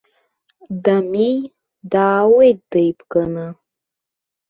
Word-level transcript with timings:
Дамеи 0.83 1.37
даауеит 1.91 2.59
деибганы! 2.71 3.47